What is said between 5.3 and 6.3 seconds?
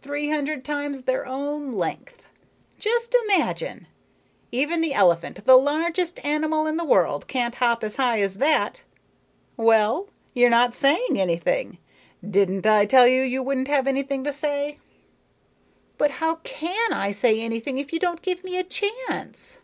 the largest